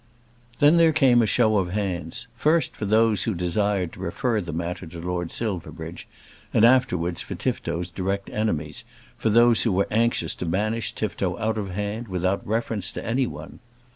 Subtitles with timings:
[0.57, 4.51] Then there came a show of hands, first for those who desired to refer the
[4.51, 6.07] matter to Lord Silverbridge,
[6.51, 8.83] and afterwards for Tifto's direct enemies,
[9.15, 13.27] for those who were anxious to banish Tifto out of hand, without reference to any
[13.27, 13.59] one.